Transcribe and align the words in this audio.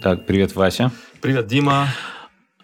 Так, 0.00 0.26
привет, 0.26 0.54
Вася. 0.54 0.90
Привет, 1.20 1.46
Дима. 1.46 1.88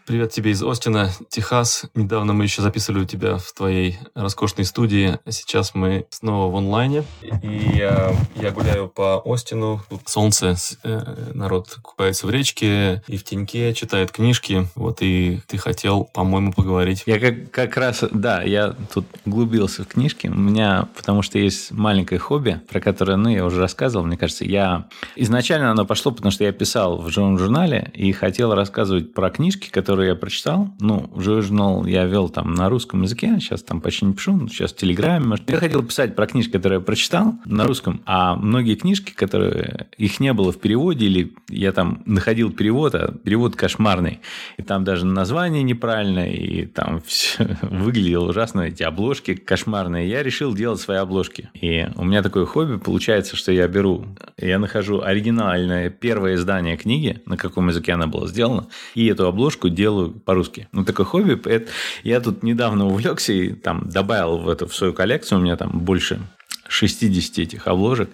Привет 0.09 0.33
тебе 0.33 0.53
из 0.53 0.63
Остина, 0.63 1.11
Техас. 1.29 1.85
Недавно 1.95 2.33
мы 2.33 2.45
еще 2.45 2.63
записывали 2.63 3.03
у 3.03 3.05
тебя 3.05 3.37
в 3.37 3.53
твоей 3.53 3.99
роскошной 4.15 4.65
студии. 4.65 5.19
Сейчас 5.29 5.75
мы 5.75 6.07
снова 6.09 6.51
в 6.51 6.57
онлайне. 6.57 7.05
И 7.43 7.73
я, 7.77 8.17
я 8.37 8.51
гуляю 8.51 8.89
по 8.89 9.21
Остину. 9.27 9.83
Тут 9.91 10.01
солнце, 10.07 10.57
э, 10.83 11.33
народ 11.35 11.77
купается 11.83 12.27
в 12.27 12.31
речке 12.31 13.03
и 13.07 13.19
в 13.19 13.25
теньке, 13.25 13.75
читает 13.75 14.11
книжки. 14.11 14.67
Вот 14.77 15.03
и 15.03 15.43
ты 15.47 15.59
хотел, 15.59 16.05
по-моему, 16.05 16.55
поговорить. 16.55 17.03
Я 17.05 17.21
как, 17.21 17.51
как 17.51 17.77
раз, 17.77 18.03
да, 18.11 18.41
я 18.41 18.75
тут 18.95 19.05
углубился 19.27 19.85
в 19.85 19.89
книжки. 19.89 20.29
У 20.29 20.35
меня, 20.35 20.89
потому 20.97 21.21
что 21.21 21.39
есть 21.39 21.71
маленькое 21.71 22.19
хобби, 22.19 22.63
про 22.71 22.81
которое, 22.81 23.19
ну, 23.19 23.29
я 23.29 23.45
уже 23.45 23.61
рассказывал, 23.61 24.07
мне 24.07 24.17
кажется, 24.17 24.47
я... 24.47 24.89
Изначально 25.17 25.71
оно 25.71 25.85
пошло, 25.85 26.13
потому 26.13 26.31
что 26.31 26.45
я 26.45 26.53
писал 26.53 26.97
в 26.97 27.11
журнале 27.11 27.91
и 27.93 28.11
хотел 28.13 28.55
рассказывать 28.55 29.13
про 29.13 29.29
книжки, 29.29 29.69
которые 29.69 29.98
которые 29.99 30.11
я 30.11 30.15
прочитал, 30.15 30.69
ну, 30.79 31.11
журнал 31.17 31.85
я 31.85 32.05
вел 32.05 32.29
там 32.29 32.55
на 32.55 32.69
русском 32.69 33.03
языке, 33.03 33.39
сейчас 33.41 33.65
там 33.65 33.81
почти 33.81 34.05
не 34.05 34.13
пишу, 34.13 34.47
сейчас 34.47 34.73
в 34.73 34.77
Телеграме. 34.77 35.27
Может. 35.27 35.51
Я 35.51 35.57
хотел 35.57 35.83
писать 35.83 36.15
про 36.15 36.29
книжки, 36.29 36.53
которые 36.53 36.79
я 36.79 36.85
прочитал 36.85 37.35
на 37.45 37.65
русском, 37.65 38.01
а 38.07 38.37
многие 38.37 38.77
книжки, 38.77 39.13
которые 39.13 39.89
их 39.97 40.21
не 40.21 40.33
было 40.33 40.53
в 40.53 40.61
переводе, 40.61 41.07
или 41.07 41.35
я 41.49 41.73
там 41.73 42.03
находил 42.07 42.53
перевод, 42.53 42.95
а 42.95 43.13
перевод 43.13 43.57
кошмарный, 43.57 44.21
и 44.57 44.63
там 44.63 44.85
даже 44.85 45.05
название 45.05 45.65
неправильное, 45.65 46.31
и 46.31 46.67
там 46.67 47.03
все 47.07 47.57
выглядело 47.63 48.29
ужасно, 48.29 48.61
эти 48.61 48.85
обложки 48.85 49.35
кошмарные. 49.35 50.09
Я 50.09 50.23
решил 50.23 50.55
делать 50.55 50.81
свои 50.81 50.99
обложки. 50.99 51.51
И 51.55 51.89
у 51.97 52.05
меня 52.05 52.23
такое 52.23 52.47
хобби 52.47 52.77
получается, 52.77 53.35
что 53.35 53.51
я 53.51 53.67
беру, 53.67 54.05
я 54.37 54.61
нахожу 54.61 55.01
оригинальное 55.01 55.91
первое 55.91 56.37
издание 56.37 56.77
книги, 56.77 57.21
на 57.27 57.37
каком 57.37 57.67
языке 57.67 57.95
она 57.95 58.07
была 58.07 58.29
сделана, 58.29 58.69
и 58.95 59.05
эту 59.07 59.27
обложку 59.27 59.69
делаю 59.69 59.88
делаю 59.89 60.11
по-русски. 60.11 60.69
Ну, 60.73 60.85
такое 60.85 61.07
хобби. 61.07 61.41
Это, 61.49 61.71
я 62.05 62.21
тут 62.21 62.43
недавно 62.43 62.87
увлекся 62.87 63.33
и 63.33 63.53
там 63.53 63.89
добавил 63.89 64.39
в 64.39 64.49
эту 64.49 64.67
в 64.67 64.75
свою 64.75 64.93
коллекцию. 64.93 65.39
У 65.39 65.43
меня 65.43 65.57
там 65.57 65.71
больше 65.81 66.21
60 66.69 67.39
этих 67.39 67.67
обложек. 67.67 68.11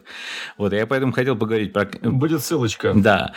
Вот, 0.57 0.73
я 0.73 0.87
поэтому 0.87 1.13
хотел 1.13 1.37
поговорить 1.37 1.73
про... 1.73 1.87
Будет 2.03 2.43
ссылочка. 2.43 2.93
Да. 2.95 3.33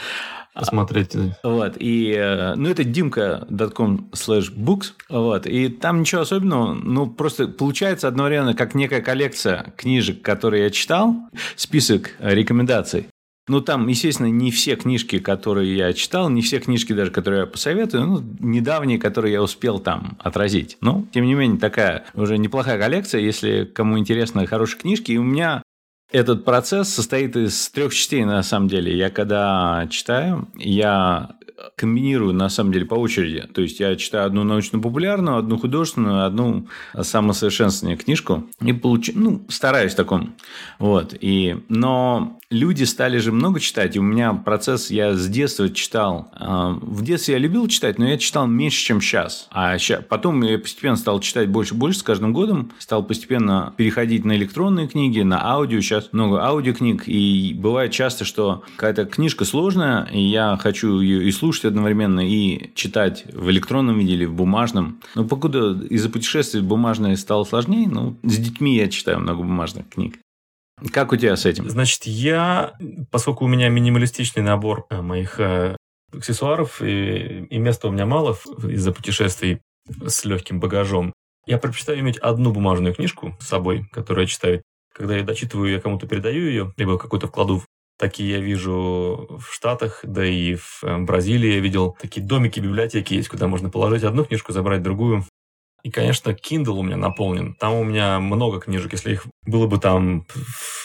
Посмотреть. 0.53 1.15
Вот, 1.43 1.75
и, 1.77 2.13
э, 2.17 2.55
ну, 2.55 2.69
это 2.69 2.81
dimka.com 2.81 4.09
slash 4.13 4.51
books, 4.55 4.93
вот, 5.07 5.45
и 5.45 5.69
там 5.69 5.99
ничего 5.99 6.21
особенного, 6.21 6.73
ну, 6.73 7.05
просто 7.05 7.47
получается 7.47 8.07
одновременно 8.07 8.55
как 8.55 8.73
некая 8.73 9.01
коллекция 9.01 9.71
книжек, 9.77 10.23
которые 10.23 10.63
я 10.63 10.69
читал, 10.71 11.15
список 11.55 12.09
рекомендаций, 12.17 13.05
ну, 13.47 13.61
там, 13.61 13.87
естественно, 13.87 14.27
не 14.27 14.51
все 14.51 14.75
книжки, 14.75 15.19
которые 15.19 15.75
я 15.75 15.93
читал, 15.93 16.29
не 16.29 16.41
все 16.41 16.59
книжки 16.59 16.93
даже, 16.93 17.11
которые 17.11 17.41
я 17.41 17.45
посоветую, 17.45 18.05
ну, 18.05 18.23
недавние, 18.39 18.99
которые 18.99 19.33
я 19.33 19.41
успел 19.41 19.79
там 19.79 20.17
отразить. 20.19 20.77
Но, 20.81 21.05
тем 21.13 21.25
не 21.25 21.33
менее, 21.33 21.59
такая 21.59 22.05
уже 22.13 22.37
неплохая 22.37 22.77
коллекция, 22.77 23.21
если 23.21 23.63
кому 23.63 23.97
интересны 23.97 24.45
хорошие 24.47 24.81
книжки. 24.81 25.13
И 25.13 25.17
у 25.17 25.23
меня 25.23 25.63
этот 26.11 26.45
процесс 26.45 26.89
состоит 26.89 27.35
из 27.35 27.69
трех 27.69 27.93
частей, 27.93 28.23
на 28.25 28.43
самом 28.43 28.67
деле. 28.67 28.95
Я 28.97 29.09
когда 29.09 29.87
читаю, 29.89 30.47
я 30.55 31.36
комбинирую, 31.75 32.33
на 32.33 32.49
самом 32.49 32.71
деле, 32.71 32.85
по 32.85 32.95
очереди. 32.95 33.47
То 33.53 33.61
есть, 33.61 33.79
я 33.79 33.95
читаю 33.95 34.25
одну 34.25 34.43
научно-популярную, 34.43 35.37
одну 35.37 35.57
художественную, 35.57 36.25
одну 36.25 36.67
самосовершенствование 36.99 37.97
книжку. 37.97 38.45
И 38.61 38.73
получу, 38.73 39.13
ну, 39.15 39.45
стараюсь 39.49 39.93
в 39.93 39.95
таком. 39.95 40.35
Вот. 40.79 41.15
И, 41.19 41.57
но 41.69 42.39
люди 42.49 42.83
стали 42.83 43.17
же 43.17 43.31
много 43.31 43.59
читать. 43.59 43.95
И 43.95 43.99
у 43.99 44.03
меня 44.03 44.33
процесс, 44.33 44.89
я 44.91 45.13
с 45.13 45.27
детства 45.27 45.69
читал. 45.69 46.29
А, 46.33 46.71
в 46.81 47.03
детстве 47.03 47.33
я 47.33 47.39
любил 47.39 47.67
читать, 47.67 47.99
но 47.99 48.07
я 48.07 48.17
читал 48.17 48.47
меньше, 48.47 48.83
чем 48.83 49.01
сейчас. 49.01 49.47
А 49.51 49.77
сейчас, 49.77 50.03
потом 50.07 50.41
я 50.43 50.57
постепенно 50.57 50.95
стал 50.95 51.19
читать 51.19 51.49
больше 51.49 51.73
и 51.73 51.77
больше 51.77 51.99
с 51.99 52.03
каждым 52.03 52.33
годом. 52.33 52.71
Стал 52.79 53.03
постепенно 53.03 53.73
переходить 53.77 54.25
на 54.25 54.35
электронные 54.35 54.87
книги, 54.87 55.21
на 55.21 55.43
аудио. 55.43 55.81
Сейчас 55.81 56.09
много 56.11 56.43
аудиокниг. 56.43 57.03
И 57.07 57.53
бывает 57.57 57.91
часто, 57.91 58.25
что 58.25 58.63
какая-то 58.75 59.05
книжка 59.05 59.45
сложная, 59.45 60.05
и 60.05 60.21
я 60.21 60.57
хочу 60.57 60.99
ее 60.99 61.27
и 61.27 61.31
слушать 61.31 61.46
одновременно, 61.67 62.19
и 62.19 62.73
читать 62.75 63.25
в 63.33 63.49
электронном 63.49 63.99
виде 63.99 64.13
или 64.13 64.25
в 64.25 64.33
бумажном. 64.33 65.01
Но 65.15 65.27
покуда 65.27 65.73
из-за 65.89 66.09
путешествий 66.09 66.61
бумажное 66.61 67.15
стало 67.15 67.43
сложнее, 67.43 67.87
ну, 67.87 68.17
с 68.23 68.37
детьми 68.37 68.75
я 68.75 68.87
читаю 68.89 69.19
много 69.19 69.39
бумажных 69.39 69.89
книг. 69.89 70.17
Как 70.91 71.11
у 71.11 71.15
тебя 71.15 71.35
с 71.35 71.45
этим? 71.45 71.69
Значит, 71.69 72.03
я, 72.05 72.73
поскольку 73.09 73.45
у 73.45 73.47
меня 73.47 73.69
минималистичный 73.69 74.43
набор 74.43 74.85
э, 74.89 75.01
моих 75.01 75.39
э, 75.39 75.75
аксессуаров 76.13 76.81
и, 76.81 77.45
и 77.49 77.57
места 77.57 77.87
у 77.87 77.91
меня 77.91 78.05
мало 78.05 78.37
из-за 78.63 78.91
путешествий 78.91 79.59
с 80.05 80.23
легким 80.25 80.59
багажом, 80.59 81.13
я 81.47 81.57
предпочитаю 81.57 81.99
иметь 82.01 82.17
одну 82.17 82.51
бумажную 82.51 82.93
книжку 82.93 83.35
с 83.39 83.47
собой, 83.47 83.87
которую 83.91 84.25
я 84.25 84.27
читаю. 84.27 84.61
Когда 84.93 85.15
я 85.15 85.23
дочитываю, 85.23 85.71
я 85.71 85.79
кому-то 85.79 86.07
передаю 86.07 86.45
ее, 86.45 86.73
либо 86.77 86.97
какой-то 86.97 87.27
вкладу 87.27 87.63
Такие 87.97 88.31
я 88.31 88.39
вижу 88.39 89.39
в 89.39 89.51
Штатах, 89.51 90.01
да 90.03 90.23
и 90.23 90.55
в 90.55 90.83
э, 90.83 90.97
Бразилии 90.99 91.55
я 91.55 91.59
видел. 91.59 91.97
Такие 91.99 92.25
домики, 92.25 92.59
библиотеки 92.59 93.15
есть, 93.15 93.27
куда 93.27 93.47
можно 93.47 93.69
положить 93.69 94.03
одну 94.03 94.23
книжку, 94.23 94.51
забрать 94.51 94.83
другую. 94.83 95.25
И, 95.83 95.89
конечно, 95.89 96.31
Kindle 96.31 96.79
у 96.79 96.83
меня 96.83 96.97
наполнен. 96.97 97.55
Там 97.55 97.73
у 97.73 97.83
меня 97.83 98.19
много 98.19 98.59
книжек. 98.59 98.91
Если 98.91 99.13
их 99.13 99.25
было 99.45 99.67
бы 99.67 99.79
там, 99.79 100.25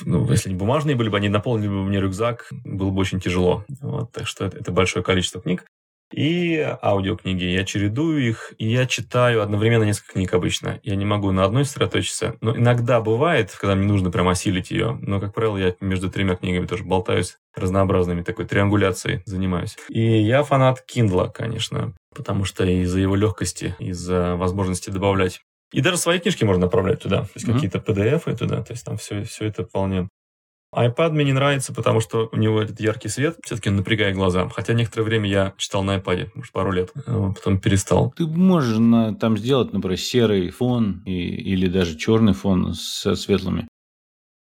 ну, 0.05 0.31
если 0.31 0.49
не 0.49 0.55
бумажные 0.55 0.97
были 0.97 1.09
бы, 1.09 1.17
они 1.19 1.29
наполнили 1.29 1.69
бы 1.69 1.83
мне 1.85 2.01
рюкзак, 2.01 2.49
было 2.65 2.91
бы 2.91 3.01
очень 3.01 3.21
тяжело. 3.21 3.65
Вот, 3.81 4.13
так 4.13 4.27
что 4.27 4.47
это, 4.47 4.59
это 4.59 4.73
большое 4.73 5.05
количество 5.05 5.41
книг 5.41 5.67
и 6.13 6.59
аудиокниги. 6.83 7.45
Я 7.45 7.65
чередую 7.65 8.27
их, 8.27 8.53
и 8.59 8.69
я 8.69 8.87
читаю 8.87 9.43
одновременно 9.43 9.85
несколько 9.85 10.15
книг 10.15 10.35
обычно. 10.35 10.81
Я 10.83 10.97
не 10.97 11.05
могу 11.05 11.31
на 11.33 11.45
одной 11.45 11.65
сосредоточиться. 11.65 12.37
Но 12.41 12.57
иногда 12.57 13.01
бывает, 13.01 13.57
когда 13.59 13.75
мне 13.75 13.87
нужно 13.87 14.11
прям 14.11 14.29
осилить 14.29 14.71
ее. 14.71 14.99
Но, 15.01 15.21
как 15.21 15.35
правило, 15.35 15.57
я 15.57 15.75
между 15.81 16.11
тремя 16.11 16.37
книгами 16.37 16.67
тоже 16.67 16.85
болтаюсь 16.85 17.39
разнообразными, 17.55 18.23
такой 18.23 18.47
триангуляцией 18.47 19.23
занимаюсь. 19.27 19.77
И 19.89 20.01
я 20.01 20.43
фанат 20.43 20.85
Kindle, 20.89 21.31
конечно, 21.33 21.95
потому 22.15 22.45
что 22.45 22.65
из-за 22.65 23.01
его 23.01 23.15
легкости, 23.15 23.75
из-за 23.79 24.37
возможности 24.37 24.91
добавлять 24.91 25.43
и 25.73 25.81
даже 25.81 25.97
свои 25.97 26.19
книжки 26.19 26.45
можно 26.45 26.67
направлять 26.67 27.01
туда, 27.01 27.23
то 27.23 27.31
есть 27.35 27.49
mm-hmm. 27.49 27.55
какие-то 27.55 27.79
PDF 27.79 28.37
туда, 28.37 28.63
то 28.63 28.73
есть 28.73 28.85
там 28.85 28.99
все, 28.99 29.25
все 29.25 29.47
это 29.47 29.65
вполне 29.65 30.09
iPad 30.75 31.13
мне 31.13 31.25
не 31.25 31.33
нравится, 31.33 31.75
потому 31.75 32.01
что 32.01 32.29
у 32.33 32.37
него 32.37 32.61
этот 32.61 32.81
яркий 32.81 33.09
свет 33.09 33.37
все-таки 33.45 33.71
напрягает 33.71 34.17
глаза. 34.17 34.49
Хотя 34.49 34.73
некоторое 34.73 35.05
время 35.05 35.29
я 35.29 35.55
читал 35.59 35.83
на 35.83 35.97
iPad, 35.97 36.31
может, 36.35 36.53
пару 36.53 36.73
лет, 36.73 36.93
потом 37.05 37.61
перестал. 37.61 38.13
Ты 38.17 38.27
можешь 38.27 38.79
на, 38.79 39.15
там 39.15 39.37
сделать, 39.37 39.73
например, 39.73 39.99
серый 39.99 40.51
фон 40.51 41.03
и, 41.05 41.13
или 41.13 41.69
даже 41.69 41.97
черный 41.97 42.33
фон 42.33 42.75
со 42.75 43.15
светлыми. 43.15 43.69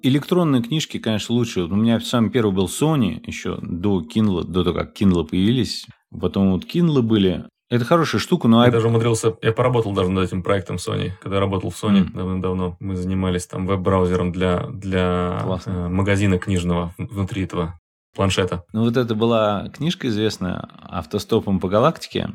Электронные 0.03 0.64
книжки, 0.64 0.97
конечно, 0.97 1.36
лучше. 1.36 1.62
У 1.62 1.75
меня 1.75 2.00
самый 2.00 2.31
первый 2.31 2.53
был 2.53 2.66
Sony 2.66 3.22
еще 3.28 3.59
до 3.62 4.02
Kindle, 4.02 4.44
до 4.44 4.63
того, 4.63 4.80
как 4.80 5.00
Kindle 5.00 5.28
появились. 5.28 5.86
Потом 6.19 6.53
вот 6.53 6.66
Kindle 6.66 7.02
были. 7.02 7.46
Это 7.72 7.86
хорошая 7.86 8.20
штука, 8.20 8.50
но... 8.50 8.66
Я 8.66 8.70
даже 8.70 8.90
умудрился... 8.90 9.34
Я 9.42 9.54
поработал 9.54 9.94
даже 9.94 10.12
над 10.12 10.28
этим 10.28 10.44
проектом 10.44 10.76
Sony. 10.76 11.12
Когда 11.22 11.40
работал 11.40 11.70
в 11.70 11.82
Sony 11.82 12.04
mm. 12.06 12.12
давно-давно, 12.12 12.76
мы 12.82 12.98
занимались 12.98 13.48
там 13.48 13.66
веб-браузером 13.66 14.34
для, 14.34 14.68
для 14.68 15.42
э, 15.66 15.88
магазина 15.88 16.38
книжного 16.38 16.94
внутри 16.98 17.44
этого 17.44 17.80
планшета. 18.14 18.66
Ну, 18.74 18.84
вот 18.84 18.98
это 18.98 19.16
была 19.16 19.70
книжка 19.70 20.10
известная 20.10 20.68
«Автостопом 20.81 21.62
по 21.62 21.70
галактике». 21.70 22.31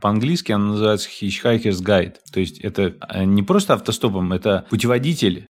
По-английски 0.00 0.50
она 0.50 0.70
называется 0.70 1.08
Hitchhiker's 1.10 1.80
Guide. 1.80 2.16
То 2.32 2.40
есть, 2.40 2.58
это 2.58 2.96
э, 3.08 3.22
не 3.22 3.44
просто 3.44 3.74
автостопом, 3.74 4.32
это 4.32 4.66
путеводитель 4.68 5.46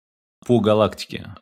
по 0.46 0.60
галактике 0.60 1.34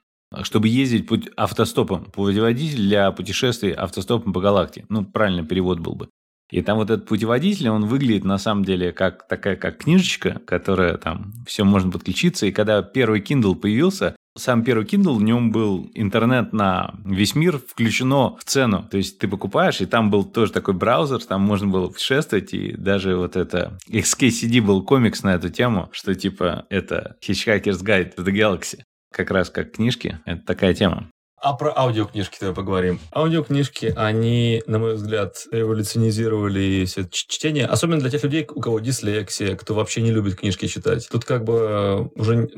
чтобы 0.45 0.69
ездить 0.69 1.07
путь 1.07 1.29
автостопом, 1.37 2.07
путеводитель 2.07 2.79
для 2.79 3.13
путешествий 3.13 3.73
автостопом 3.73 4.33
по 4.33 4.41
галактике. 4.41 4.87
Ну, 4.89 5.05
правильный 5.05 5.45
перевод 5.45 5.81
был 5.81 5.95
бы. 5.95 6.09
И 6.53 6.61
там 6.61 6.77
вот 6.77 6.91
этот 6.91 7.07
путеводитель, 7.07 7.71
он 7.71 7.87
выглядит 7.87 8.25
на 8.25 8.37
самом 8.37 8.63
деле 8.65 8.93
как 8.93 9.27
такая 9.27 9.57
как 9.57 9.79
книжечка, 9.79 10.39
которая 10.45 10.99
там 10.99 11.33
все 11.47 11.65
можно 11.65 11.91
подключиться. 11.91 12.45
И 12.45 12.53
когда 12.53 12.83
первый 12.83 13.23
Kindle 13.23 13.55
появился, 13.55 14.15
сам 14.37 14.63
первый 14.63 14.85
Kindle, 14.85 15.17
в 15.17 15.23
нем 15.23 15.51
был 15.51 15.91
интернет 15.95 16.53
на 16.53 16.95
весь 17.07 17.35
мир 17.35 17.59
включено 17.59 18.37
в 18.37 18.45
цену. 18.45 18.87
То 18.91 18.99
есть 18.99 19.19
ты 19.19 19.29
покупаешь, 19.29 19.81
и 19.81 19.87
там 19.87 20.11
был 20.11 20.25
тоже 20.25 20.53
такой 20.53 20.75
браузер, 20.75 21.25
там 21.25 21.41
можно 21.41 21.69
было 21.69 21.89
путешествовать, 21.89 22.53
и 22.53 22.75
даже 22.77 23.17
вот 23.17 23.37
это 23.37 23.79
XKCD 23.89 24.61
был 24.61 24.85
комикс 24.85 25.23
на 25.23 25.35
эту 25.35 25.49
тему, 25.49 25.89
что 25.93 26.15
типа 26.15 26.67
это 26.69 27.17
Hitchhiker's 27.27 27.83
Guide 27.83 28.15
to 28.15 28.25
the 28.25 28.33
Galaxy. 28.33 28.81
Как 29.11 29.31
раз 29.31 29.49
как 29.49 29.73
книжки, 29.73 30.21
это 30.27 30.45
такая 30.45 30.75
тема. 30.75 31.09
А 31.43 31.55
про 31.55 31.77
аудиокнижки 31.77 32.39
давай 32.39 32.55
поговорим. 32.55 33.01
Аудиокнижки, 33.13 33.93
они, 33.97 34.63
на 34.69 34.79
мой 34.79 34.95
взгляд, 34.95 35.45
революционизировали 35.51 36.87
чтение, 37.11 37.67
особенно 37.67 38.01
для 38.01 38.11
тех 38.11 38.23
людей, 38.23 38.47
у 38.49 38.61
кого 38.61 38.79
дислексия, 38.79 39.57
кто 39.57 39.75
вообще 39.75 40.03
не 40.03 40.13
любит 40.13 40.37
книжки 40.37 40.69
читать. 40.69 41.09
Тут 41.11 41.25
как 41.25 41.43
бы 41.43 42.13
уже 42.15 42.49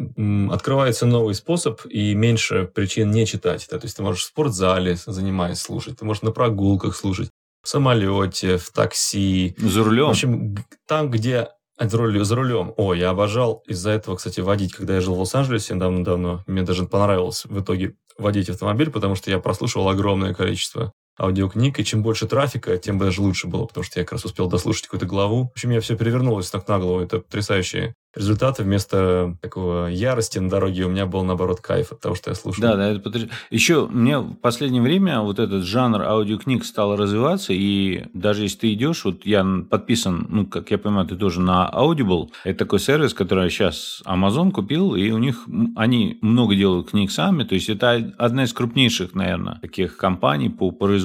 открывается 0.53 1.07
новый 1.07 1.35
способ 1.35 1.81
и 1.87 2.15
меньше 2.15 2.71
причин 2.75 3.11
не 3.11 3.27
читать. 3.27 3.67
Да? 3.71 3.79
То 3.79 3.87
есть 3.87 3.97
ты 3.97 4.03
можешь 4.03 4.25
в 4.25 4.27
спортзале 4.27 4.97
занимаясь 5.07 5.61
слушать, 5.61 5.99
ты 5.99 6.05
можешь 6.05 6.23
на 6.23 6.31
прогулках 6.31 6.95
слушать, 6.95 7.31
в 7.63 7.69
самолете, 7.71 8.59
в 8.59 8.71
такси. 8.71 9.57
За 9.57 9.83
рулем. 9.83 10.09
В 10.09 10.11
общем, 10.11 10.57
там, 10.87 11.11
где 11.11 11.49
за, 11.79 11.97
руль, 11.97 12.23
за 12.25 12.37
рулем. 12.37 12.75
О, 12.77 12.95
я 12.95 13.11
обожал 13.11 13.63
из-за 13.67 13.91
этого, 13.91 14.17
кстати, 14.17 14.41
водить, 14.41 14.75
когда 14.75 14.95
я 14.95 15.01
жил 15.01 15.15
в 15.15 15.21
Лос-Анджелесе 15.21 15.75
давно-давно. 15.75 16.45
Мне 16.47 16.63
даже 16.63 16.85
понравилось 16.85 17.45
в 17.45 17.61
итоге 17.61 17.95
водить 18.19 18.49
автомобиль, 18.49 18.91
потому 18.91 19.15
что 19.15 19.31
я 19.31 19.39
прослушивал 19.39 19.89
огромное 19.89 20.35
количество 20.35 20.93
аудиокниг, 21.19 21.79
и 21.79 21.85
чем 21.85 22.03
больше 22.03 22.27
трафика, 22.27 22.77
тем 22.79 22.99
даже 22.99 23.23
лучше 23.23 23.47
было, 23.47 23.67
потому 23.67 23.85
что 23.85 24.01
я 24.01 24.05
как 24.05 24.13
раз 24.13 24.25
успел 24.25 24.49
дослушать 24.49 24.85
какую-то 24.85 25.07
главу. 25.07 25.45
В 25.45 25.51
общем, 25.53 25.71
я 25.71 25.81
все 25.81 25.97
перевернулось 25.97 26.51
так 26.51 26.67
на 26.69 26.79
голову. 26.79 27.01
Это 27.01 27.21
потрясающие 27.21 27.95
результаты. 28.15 28.63
Вместо 28.63 29.37
такого 29.41 29.87
ярости 29.89 30.39
на 30.39 30.49
дороге 30.49 30.85
у 30.85 30.89
меня 30.89 31.07
был, 31.07 31.25
наоборот, 31.25 31.61
кайф 31.61 31.93
от 31.93 32.01
того, 32.01 32.15
что 32.15 32.31
я 32.31 32.35
слушал. 32.35 32.63
Да, 32.63 32.77
да, 32.77 32.91
это 32.91 33.01
потряс... 33.01 33.29
Еще 33.51 33.87
мне 33.87 34.19
в 34.19 34.35
последнее 34.35 34.83
время 34.83 35.21
вот 35.21 35.39
этот 35.39 35.65
жанр 35.65 36.03
аудиокниг 36.03 36.65
стал 36.65 36.97
развиваться, 36.97 37.53
и 37.53 38.07
даже 38.13 38.43
если 38.43 38.59
ты 38.59 38.73
идешь, 38.73 39.05
вот 39.05 39.27
я 39.27 39.45
подписан, 39.69 40.27
ну, 40.29 40.47
как 40.47 40.71
я 40.71 40.79
понимаю, 40.79 41.07
ты 41.07 41.17
тоже 41.17 41.41
на 41.41 41.71
Audible. 41.73 42.29
Это 42.45 42.59
такой 42.61 42.79
сервис, 42.79 43.15
который 43.15 43.51
сейчас 43.51 44.03
Amazon 44.07 44.51
купил, 44.51 44.95
и 44.95 45.11
у 45.11 45.19
них 45.19 45.47
они 45.77 46.19
много 46.21 46.55
делают 46.55 46.91
книг 46.91 47.11
сами, 47.11 47.45
то 47.45 47.55
есть 47.55 47.69
это 47.69 48.15
одна 48.19 48.45
из 48.45 48.53
крупнейших, 48.53 49.15
наверное, 49.15 49.59
таких 49.61 49.97
компаний 49.97 50.49
по 50.49 50.71
производству 50.71 51.04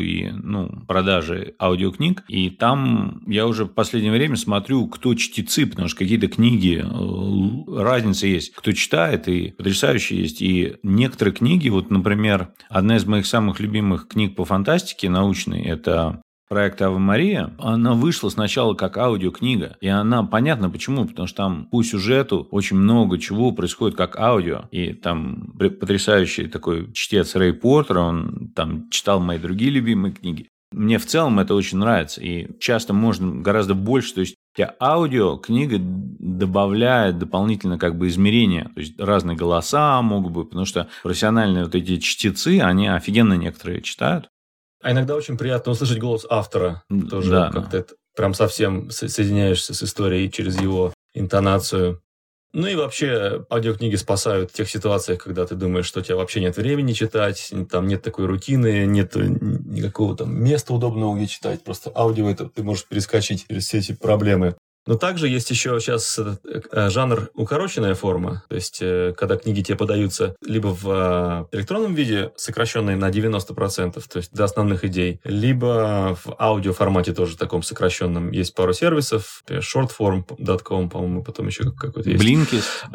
и 0.00 0.30
ну, 0.30 0.84
продаже 0.86 1.54
аудиокниг. 1.60 2.24
И 2.28 2.50
там 2.50 3.22
я 3.26 3.46
уже 3.46 3.64
в 3.64 3.68
последнее 3.68 4.12
время 4.12 4.36
смотрю, 4.36 4.86
кто 4.88 5.14
чтецы, 5.14 5.66
потому 5.66 5.88
что 5.88 5.98
какие-то 5.98 6.28
книги 6.28 6.82
э, 6.82 7.82
разница 7.82 8.26
есть. 8.26 8.52
Кто 8.54 8.72
читает, 8.72 9.28
и 9.28 9.50
потрясающие 9.50 10.20
есть. 10.20 10.42
И 10.42 10.76
некоторые 10.82 11.34
книги, 11.34 11.68
вот, 11.68 11.90
например, 11.90 12.50
одна 12.68 12.96
из 12.96 13.04
моих 13.04 13.26
самых 13.26 13.60
любимых 13.60 14.08
книг 14.08 14.36
по 14.36 14.44
фантастике 14.44 15.08
научной, 15.08 15.62
это 15.62 16.22
проект 16.48 16.80
Ава 16.82 16.98
Мария, 16.98 17.54
она 17.58 17.94
вышла 17.94 18.28
сначала 18.28 18.74
как 18.74 18.96
аудиокнига. 18.96 19.76
И 19.80 19.88
она, 19.88 20.22
понятно 20.22 20.70
почему, 20.70 21.06
потому 21.06 21.26
что 21.26 21.36
там 21.36 21.66
по 21.66 21.82
сюжету 21.82 22.46
очень 22.50 22.76
много 22.76 23.18
чего 23.18 23.52
происходит 23.52 23.96
как 23.96 24.18
аудио. 24.18 24.64
И 24.70 24.92
там 24.92 25.52
потрясающий 25.58 26.46
такой 26.46 26.92
чтец 26.92 27.34
Рэй 27.34 27.52
Портер, 27.52 27.98
он 27.98 28.52
там 28.54 28.88
читал 28.90 29.20
мои 29.20 29.38
другие 29.38 29.70
любимые 29.70 30.12
книги. 30.12 30.48
Мне 30.72 30.98
в 30.98 31.06
целом 31.06 31.38
это 31.38 31.54
очень 31.54 31.78
нравится. 31.78 32.20
И 32.20 32.58
часто 32.60 32.92
можно 32.92 33.40
гораздо 33.40 33.74
больше. 33.74 34.14
То 34.14 34.20
есть 34.20 34.34
тебя 34.54 34.74
аудио 34.80 35.36
книга 35.36 35.76
добавляет 35.80 37.18
дополнительно 37.18 37.78
как 37.78 37.96
бы 37.96 38.08
измерения. 38.08 38.70
То 38.74 38.80
есть 38.80 38.98
разные 39.00 39.36
голоса 39.36 40.00
могут 40.02 40.32
быть, 40.32 40.48
потому 40.48 40.66
что 40.66 40.88
профессиональные 41.02 41.64
вот 41.64 41.74
эти 41.74 41.98
чтецы, 41.98 42.60
они 42.60 42.88
офигенно 42.88 43.34
некоторые 43.34 43.82
читают. 43.82 44.28
А 44.86 44.92
иногда 44.92 45.16
очень 45.16 45.36
приятно 45.36 45.72
услышать 45.72 45.98
голос 45.98 46.24
автора. 46.30 46.84
Тоже 47.10 47.32
да, 47.32 47.50
как-то 47.50 47.78
это 47.78 47.94
прям 48.14 48.34
совсем 48.34 48.88
соединяешься 48.92 49.74
с 49.74 49.82
историей 49.82 50.30
через 50.30 50.60
его 50.60 50.92
интонацию. 51.12 52.00
Ну 52.52 52.68
и 52.68 52.76
вообще 52.76 53.44
аудиокниги 53.50 53.96
спасают 53.96 54.52
в 54.52 54.54
тех 54.54 54.70
ситуациях, 54.70 55.24
когда 55.24 55.44
ты 55.44 55.56
думаешь, 55.56 55.86
что 55.86 55.98
у 55.98 56.02
тебя 56.04 56.14
вообще 56.14 56.40
нет 56.40 56.56
времени 56.56 56.92
читать, 56.92 57.52
там 57.68 57.88
нет 57.88 58.02
такой 58.02 58.26
рутины, 58.26 58.86
нет 58.86 59.16
никакого 59.16 60.16
там 60.16 60.40
места 60.40 60.72
удобного, 60.72 61.16
где 61.16 61.26
читать. 61.26 61.64
Просто 61.64 61.90
аудио 61.92 62.30
это 62.30 62.48
ты 62.48 62.62
можешь 62.62 62.86
перескочить 62.86 63.44
через 63.48 63.66
все 63.66 63.78
эти 63.78 63.92
проблемы. 63.92 64.54
Но 64.86 64.96
также 64.96 65.28
есть 65.28 65.50
еще 65.50 65.80
сейчас 65.80 66.18
э, 66.18 66.90
жанр 66.90 67.30
укороченная 67.34 67.94
форма, 67.94 68.44
то 68.48 68.54
есть 68.54 68.78
э, 68.80 69.14
когда 69.16 69.36
книги 69.36 69.62
тебе 69.62 69.76
подаются 69.76 70.36
либо 70.40 70.68
в 70.68 71.48
э, 71.52 71.56
электронном 71.56 71.94
виде, 71.94 72.32
сокращенные 72.36 72.96
на 72.96 73.10
90%, 73.10 73.92
то 74.08 74.16
есть 74.16 74.32
до 74.32 74.44
основных 74.44 74.84
идей, 74.84 75.20
либо 75.24 76.16
в 76.24 76.36
аудио 76.38 76.72
формате 76.72 77.12
тоже 77.12 77.36
таком 77.36 77.62
сокращенном. 77.62 78.30
Есть 78.30 78.54
пару 78.54 78.72
сервисов, 78.72 79.42
shortform.com, 79.48 80.88
по-моему, 80.88 81.24
потом 81.24 81.48
еще 81.48 81.64
какой-то 81.72 82.10
есть. 82.10 82.22
Blinkist. 82.22 82.86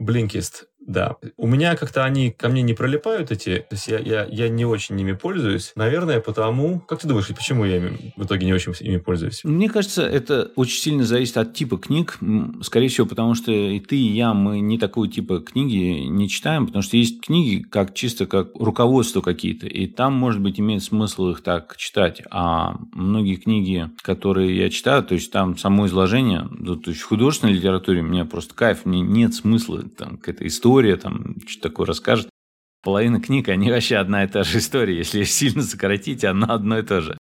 Blinkist. 0.00 0.64
Да. 0.90 1.16
У 1.36 1.46
меня 1.46 1.76
как-то 1.76 2.04
они 2.04 2.32
ко 2.32 2.48
мне 2.48 2.62
не 2.62 2.74
пролипают 2.74 3.30
эти, 3.30 3.58
то 3.58 3.76
есть 3.76 3.86
я, 3.86 4.00
я, 4.00 4.26
я 4.28 4.48
не 4.48 4.64
очень 4.64 5.00
ими 5.00 5.12
пользуюсь. 5.12 5.70
Наверное, 5.76 6.20
потому... 6.20 6.80
Как 6.80 6.98
ты 6.98 7.06
думаешь, 7.06 7.28
почему 7.28 7.64
я 7.64 7.76
ими, 7.76 8.12
в 8.16 8.24
итоге 8.24 8.44
не 8.44 8.52
очень 8.52 8.74
ими 8.80 8.96
пользуюсь? 8.96 9.44
Мне 9.44 9.68
кажется, 9.68 10.02
это 10.02 10.50
очень 10.56 10.80
сильно 10.80 11.04
зависит 11.04 11.36
от 11.36 11.54
типа 11.54 11.76
книг. 11.76 12.18
Скорее 12.62 12.88
всего, 12.88 13.06
потому 13.06 13.36
что 13.36 13.52
и 13.52 13.78
ты, 13.78 13.96
и 13.96 14.12
я, 14.16 14.34
мы 14.34 14.58
не 14.58 14.78
такого 14.78 15.06
типа 15.06 15.38
книги 15.38 16.06
не 16.08 16.28
читаем, 16.28 16.66
потому 16.66 16.82
что 16.82 16.96
есть 16.96 17.20
книги 17.20 17.62
как 17.62 17.94
чисто 17.94 18.26
как 18.26 18.48
руководство 18.56 19.20
какие-то, 19.20 19.68
и 19.68 19.86
там, 19.86 20.14
может 20.14 20.40
быть, 20.40 20.58
имеет 20.58 20.82
смысл 20.82 21.28
их 21.28 21.42
так 21.42 21.76
читать. 21.76 22.20
А 22.32 22.76
многие 22.92 23.36
книги, 23.36 23.88
которые 24.02 24.58
я 24.58 24.68
читаю, 24.70 25.04
то 25.04 25.14
есть 25.14 25.30
там 25.30 25.56
само 25.56 25.86
изложение, 25.86 26.48
то 26.82 26.90
есть 26.90 27.00
в 27.02 27.06
художественной 27.06 27.52
литературе 27.52 28.02
мне 28.02 28.24
просто 28.24 28.56
кайф, 28.56 28.84
мне 28.84 29.02
нет 29.02 29.34
смысла 29.34 29.82
там, 29.82 30.16
к 30.16 30.28
этой 30.28 30.48
истории 30.48 30.79
история, 30.80 30.96
там 30.96 31.36
что 31.46 31.68
такое 31.68 31.86
расскажет. 31.86 32.30
Половина 32.82 33.20
книг, 33.20 33.48
они 33.48 33.70
вообще 33.70 33.96
одна 33.96 34.24
и 34.24 34.26
та 34.26 34.42
же 34.42 34.58
история. 34.58 34.96
Если 34.96 35.24
сильно 35.24 35.62
сократить, 35.62 36.24
она 36.24 36.46
одно 36.46 36.78
и 36.78 36.82
то 36.82 37.00
же. 37.00 37.18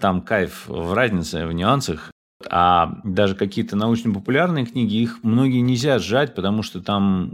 Там 0.00 0.22
кайф 0.22 0.68
в 0.68 0.94
разнице, 0.94 1.46
в 1.46 1.52
нюансах. 1.52 2.12
А 2.50 3.00
даже 3.04 3.34
какие-то 3.34 3.76
научно-популярные 3.76 4.66
книги, 4.66 4.96
их 4.96 5.20
многие 5.22 5.60
нельзя 5.60 5.98
сжать, 5.98 6.34
потому 6.34 6.62
что 6.62 6.80
там 6.80 7.32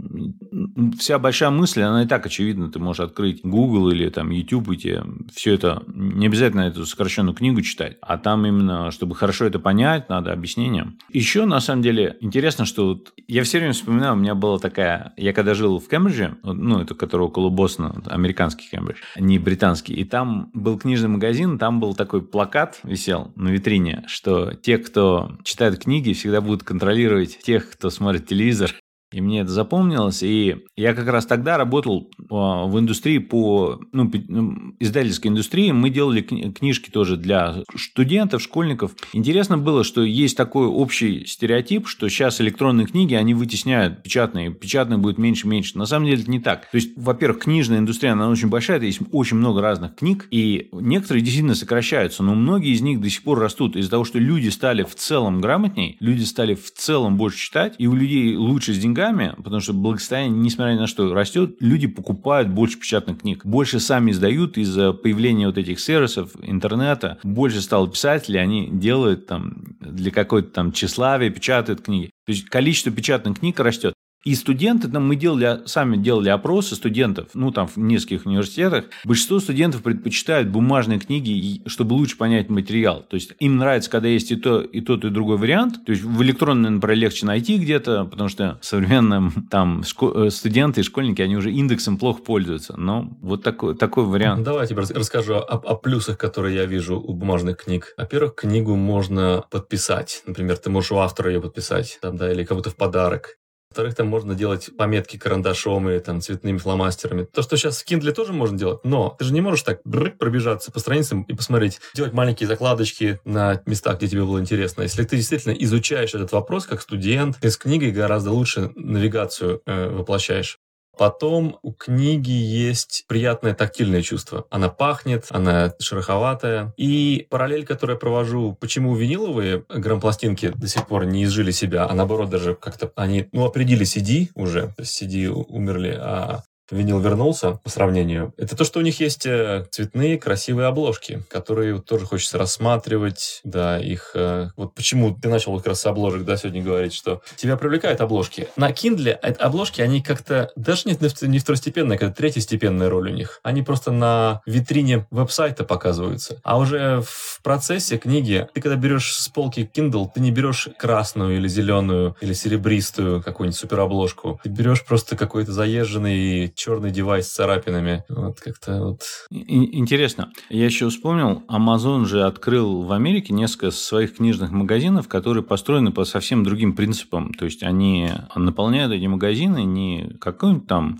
вся 0.97 1.19
большая 1.19 1.49
мысль, 1.49 1.81
она 1.81 2.03
и 2.03 2.07
так 2.07 2.25
очевидна. 2.25 2.71
Ты 2.71 2.79
можешь 2.79 3.01
открыть 3.01 3.41
Google 3.43 3.89
или 3.91 4.09
там 4.09 4.29
YouTube, 4.29 4.71
и 4.71 4.77
тебе 4.77 5.03
все 5.33 5.53
это, 5.53 5.83
не 5.87 6.27
обязательно 6.27 6.61
эту 6.61 6.85
сокращенную 6.85 7.35
книгу 7.35 7.61
читать, 7.61 7.97
а 8.01 8.17
там 8.17 8.45
именно, 8.45 8.91
чтобы 8.91 9.15
хорошо 9.15 9.45
это 9.45 9.59
понять, 9.59 10.09
надо 10.09 10.33
объяснение. 10.33 10.93
Еще, 11.11 11.45
на 11.45 11.59
самом 11.59 11.81
деле, 11.81 12.17
интересно, 12.21 12.65
что 12.65 12.87
вот 12.87 13.13
я 13.27 13.43
все 13.43 13.59
время 13.59 13.73
вспоминаю, 13.73 14.13
у 14.13 14.17
меня 14.17 14.35
была 14.35 14.59
такая, 14.59 15.13
я 15.17 15.33
когда 15.33 15.53
жил 15.53 15.79
в 15.79 15.87
Кембридже, 15.87 16.37
ну, 16.43 16.79
это 16.79 16.95
который 16.95 17.23
около 17.23 17.49
Бостона, 17.49 18.01
американский 18.05 18.67
Кембридж, 18.69 18.97
не 19.17 19.39
британский, 19.39 19.93
и 19.93 20.03
там 20.03 20.49
был 20.53 20.77
книжный 20.77 21.09
магазин, 21.09 21.57
там 21.57 21.79
был 21.79 21.93
такой 21.93 22.21
плакат 22.21 22.79
висел 22.83 23.31
на 23.35 23.49
витрине, 23.49 24.03
что 24.07 24.53
те, 24.53 24.77
кто 24.77 24.98
кто 24.99 25.31
читает 25.45 25.79
книги, 25.79 26.11
всегда 26.11 26.41
будут 26.41 26.63
контролировать 26.63 27.39
тех, 27.39 27.71
кто 27.71 27.89
смотрит 27.89 28.27
телевизор. 28.27 28.75
И 29.11 29.21
мне 29.21 29.41
это 29.41 29.51
запомнилось. 29.51 30.21
И 30.21 30.57
я 30.75 30.93
как 30.93 31.07
раз 31.07 31.25
тогда 31.25 31.57
работал 31.57 32.11
а, 32.29 32.65
в 32.65 32.77
индустрии 32.77 33.17
по 33.17 33.79
ну, 33.91 34.11
ну, 34.27 34.75
издательской 34.79 35.31
индустрии. 35.31 35.71
Мы 35.71 35.89
делали 35.89 36.21
книжки 36.21 36.89
тоже 36.91 37.17
для 37.17 37.63
студентов, 37.75 38.41
школьников. 38.41 38.91
Интересно 39.13 39.57
было, 39.57 39.83
что 39.83 40.03
есть 40.03 40.37
такой 40.37 40.67
общий 40.67 41.25
стереотип, 41.25 41.87
что 41.87 42.07
сейчас 42.09 42.39
электронные 42.39 42.85
книги, 42.85 43.15
они 43.15 43.33
вытесняют 43.33 44.03
печатные. 44.03 44.51
Печатные 44.51 44.99
будет 44.99 45.17
меньше 45.17 45.47
и 45.47 45.49
меньше. 45.49 45.77
На 45.77 45.85
самом 45.85 46.05
деле 46.05 46.21
это 46.21 46.31
не 46.31 46.39
так. 46.39 46.69
То 46.69 46.75
есть, 46.75 46.91
во-первых, 46.95 47.43
книжная 47.43 47.79
индустрия, 47.79 48.13
она 48.13 48.29
очень 48.29 48.49
большая, 48.49 48.79
есть 48.79 49.01
очень 49.11 49.37
много 49.37 49.61
разных 49.61 49.95
книг, 49.95 50.27
и 50.31 50.69
некоторые 50.71 51.21
действительно 51.21 51.55
сокращаются, 51.55 52.23
но 52.23 52.35
многие 52.35 52.71
из 52.71 52.81
них 52.81 53.01
до 53.01 53.09
сих 53.09 53.23
пор 53.23 53.39
растут 53.39 53.75
из-за 53.75 53.89
того, 53.89 54.05
что 54.05 54.19
люди 54.19 54.49
стали 54.49 54.83
в 54.83 54.95
целом 54.95 55.41
грамотней, 55.41 55.97
люди 55.99 56.23
стали 56.23 56.53
в 56.53 56.71
целом 56.71 57.17
больше 57.17 57.39
читать, 57.39 57.75
и 57.77 57.87
у 57.87 57.95
людей 57.95 58.35
лучше 58.35 58.73
с 58.73 58.77
деньгами 58.77 58.98
деньгами, 58.99 59.33
потому 59.37 59.61
что 59.61 59.73
благосостояние, 59.73 60.39
несмотря 60.39 60.73
ни 60.73 60.79
на 60.79 60.87
что, 60.87 61.13
растет, 61.13 61.55
люди 61.59 61.87
покупают 61.87 62.49
больше 62.49 62.79
печатных 62.79 63.19
книг. 63.19 63.45
Больше 63.45 63.79
сами 63.79 64.11
издают 64.11 64.57
из-за 64.57 64.93
появления 64.93 65.47
вот 65.47 65.57
этих 65.57 65.79
сервисов, 65.79 66.31
интернета. 66.41 67.17
Больше 67.23 67.61
стало 67.61 67.89
писателей, 67.89 68.39
они 68.39 68.69
делают 68.69 69.27
там 69.27 69.63
для 69.79 70.11
какой-то 70.11 70.49
там 70.49 70.71
тщеславия, 70.71 71.29
печатают 71.29 71.81
книги. 71.81 72.11
То 72.25 72.31
есть 72.31 72.45
количество 72.45 72.91
печатных 72.91 73.39
книг 73.39 73.59
растет. 73.59 73.93
И 74.25 74.35
студенты, 74.35 74.89
там 74.89 75.07
мы 75.07 75.15
делали, 75.15 75.61
сами 75.65 75.95
делали 75.95 76.29
опросы 76.29 76.75
студентов, 76.75 77.29
ну, 77.33 77.51
там 77.51 77.67
в 77.67 77.77
нескольких 77.77 78.25
университетах. 78.25 78.85
Большинство 79.05 79.39
студентов 79.39 79.81
предпочитают 79.81 80.49
бумажные 80.49 80.99
книги, 80.99 81.61
чтобы 81.67 81.93
лучше 81.93 82.17
понять 82.17 82.49
материал. 82.49 83.05
То 83.09 83.15
есть 83.15 83.33
им 83.39 83.57
нравится, 83.57 83.89
когда 83.89 84.09
есть 84.09 84.31
и, 84.31 84.35
то, 84.35 84.61
и 84.61 84.81
тот, 84.81 85.05
и 85.05 85.09
другой 85.09 85.37
вариант. 85.37 85.85
То 85.85 85.91
есть 85.91 86.03
в 86.03 86.21
электронном, 86.21 86.75
например, 86.75 86.97
легче 86.97 87.25
найти 87.25 87.57
где-то, 87.57 88.05
потому 88.05 88.27
что 88.27 88.59
современные 88.61 89.31
там 89.49 89.83
э, 89.83 90.29
студенты 90.29 90.81
и 90.81 90.83
школьники, 90.83 91.21
они 91.21 91.37
уже 91.37 91.51
индексом 91.51 91.97
плохо 91.97 92.21
пользуются. 92.21 92.75
Но 92.77 93.17
вот 93.21 93.43
такой, 93.43 93.75
такой 93.75 94.03
вариант. 94.03 94.43
Давайте 94.43 94.75
расскажу 94.75 95.35
о, 95.35 95.39
о 95.39 95.75
плюсах, 95.75 96.17
которые 96.17 96.55
я 96.55 96.65
вижу 96.65 96.99
у 96.99 97.13
бумажных 97.13 97.63
книг. 97.63 97.93
Во-первых, 97.97 98.35
книгу 98.35 98.75
можно 98.75 99.45
подписать. 99.49 100.23
Например, 100.25 100.57
ты 100.57 100.69
можешь 100.69 100.91
у 100.91 100.97
автора 100.97 101.31
ее 101.31 101.41
подписать, 101.41 101.99
там, 102.01 102.17
да, 102.17 102.31
или 102.31 102.43
кому-то 102.43 102.69
в 102.69 102.75
подарок. 102.75 103.37
Во-вторых, 103.71 103.93
там 103.93 104.07
можно 104.07 104.33
делать 104.33 104.71
пометки 104.75 105.17
карандашом 105.17 105.87
или 105.89 105.99
там 105.99 106.21
цветными 106.21 106.57
фломастерами. 106.57 107.25
То, 107.25 107.43
что 107.43 107.55
сейчас 107.55 107.83
в 107.83 107.87
Kindle 107.87 108.11
тоже 108.13 108.33
можно 108.33 108.57
делать, 108.57 108.79
но 108.83 109.15
ты 109.19 109.25
же 109.25 109.33
не 109.33 109.41
можешь 109.41 109.61
так 109.61 109.81
брык, 109.83 110.17
пробежаться 110.17 110.71
по 110.71 110.79
страницам 110.79 111.21
и 111.21 111.35
посмотреть, 111.35 111.79
делать 111.93 112.13
маленькие 112.13 112.47
закладочки 112.47 113.19
на 113.25 113.61
местах, 113.67 113.97
где 113.97 114.07
тебе 114.07 114.23
было 114.23 114.39
интересно. 114.39 114.81
Если 114.81 115.03
ты 115.03 115.17
действительно 115.17 115.53
изучаешь 115.53 116.15
этот 116.15 116.31
вопрос 116.31 116.65
как 116.65 116.81
студент, 116.81 117.37
ты 117.39 117.51
с 117.51 117.57
книгой 117.57 117.91
гораздо 117.91 118.31
лучше 118.31 118.71
навигацию 118.75 119.61
э, 119.67 119.89
воплощаешь. 119.89 120.57
Потом 120.99 121.57
у 121.61 121.71
книги 121.71 122.29
есть 122.29 123.05
приятное 123.07 123.53
тактильное 123.53 124.01
чувство. 124.01 124.45
Она 124.49 124.67
пахнет, 124.67 125.27
она 125.29 125.73
шероховатая. 125.79 126.73
И 126.75 127.25
параллель, 127.29 127.65
которую 127.65 127.95
я 127.95 127.99
провожу, 127.99 128.57
почему 128.59 128.93
виниловые 128.93 129.63
грампластинки 129.69 130.51
до 130.53 130.67
сих 130.67 130.87
пор 130.87 131.05
не 131.05 131.23
изжили 131.23 131.51
себя, 131.51 131.87
а 131.89 131.93
наоборот 131.93 132.29
даже 132.29 132.53
как-то 132.53 132.91
они, 132.97 133.29
ну, 133.31 133.45
определили 133.45 133.85
CD 133.85 134.27
уже, 134.35 134.73
то 134.75 134.83
CD 134.83 135.27
умерли, 135.27 135.97
а 135.97 136.43
винил 136.71 136.99
вернулся 136.99 137.59
по 137.63 137.69
сравнению, 137.69 138.33
это 138.37 138.55
то, 138.55 138.63
что 138.63 138.79
у 138.79 138.81
них 138.81 138.99
есть 138.99 139.25
э, 139.25 139.65
цветные 139.71 140.17
красивые 140.17 140.67
обложки, 140.67 141.23
которые 141.29 141.81
тоже 141.81 142.05
хочется 142.05 142.37
рассматривать, 142.37 143.41
да, 143.43 143.79
их... 143.79 144.11
Э, 144.13 144.49
вот 144.55 144.73
почему 144.73 145.15
ты 145.15 145.29
начал 145.29 145.51
вот 145.51 145.59
как 145.59 145.69
раз 145.69 145.81
с 145.81 145.85
обложек, 145.85 146.23
да, 146.23 146.37
сегодня 146.37 146.63
говорить, 146.63 146.93
что 146.93 147.21
тебя 147.35 147.57
привлекают 147.57 148.01
обложки. 148.01 148.47
На 148.55 148.71
Kindle 148.71 149.11
обложки, 149.11 149.81
они 149.81 150.01
как-то 150.01 150.51
даже 150.55 150.83
не, 150.85 150.97
не 151.27 151.39
второстепенная, 151.39 151.97
как 151.97 152.15
третьестепенная 152.15 152.89
роль 152.89 153.11
у 153.11 153.13
них. 153.13 153.39
Они 153.43 153.61
просто 153.61 153.91
на 153.91 154.41
витрине 154.45 155.07
веб-сайта 155.11 155.63
показываются. 155.63 156.39
А 156.43 156.57
уже 156.57 157.01
в 157.05 157.41
процессе 157.43 157.97
книги, 157.97 158.47
ты 158.53 158.61
когда 158.61 158.75
берешь 158.75 159.13
с 159.13 159.29
полки 159.29 159.69
Kindle, 159.73 160.09
ты 160.13 160.19
не 160.21 160.31
берешь 160.31 160.69
красную 160.77 161.37
или 161.37 161.47
зеленую 161.47 162.15
или 162.21 162.33
серебристую 162.33 163.21
какую-нибудь 163.21 163.57
суперобложку. 163.57 164.39
Ты 164.43 164.49
берешь 164.49 164.85
просто 164.85 165.15
какой-то 165.15 165.51
заезженный 165.51 166.47
черный 166.59 166.91
девайс 166.91 167.27
с 167.27 167.33
царапинами. 167.33 168.03
Вот 168.09 168.39
как-то 168.41 168.81
вот. 168.81 169.01
Интересно. 169.31 170.31
Я 170.49 170.65
еще 170.65 170.89
вспомнил, 170.89 171.43
Amazon 171.47 172.05
же 172.05 172.23
открыл 172.23 172.83
в 172.83 172.91
Америке 172.91 173.33
несколько 173.33 173.71
своих 173.71 174.17
книжных 174.17 174.51
магазинов, 174.51 175.07
которые 175.07 175.43
построены 175.43 175.91
по 175.91 176.03
совсем 176.03 176.43
другим 176.43 176.75
принципам. 176.75 177.33
То 177.33 177.45
есть 177.45 177.63
они 177.63 178.11
наполняют 178.35 178.91
эти 178.91 179.05
магазины 179.05 179.63
не 179.63 180.17
какой-нибудь 180.19 180.67
там 180.67 180.99